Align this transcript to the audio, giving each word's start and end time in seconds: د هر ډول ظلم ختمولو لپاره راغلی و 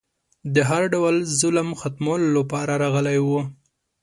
د 0.53 0.55
هر 0.69 0.83
ډول 0.93 1.15
ظلم 1.41 1.69
ختمولو 1.81 2.27
لپاره 2.37 2.73
راغلی 2.83 3.19
و 3.27 3.27